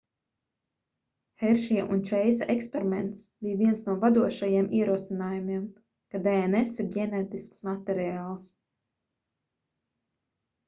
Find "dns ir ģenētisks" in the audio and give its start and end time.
6.29-7.61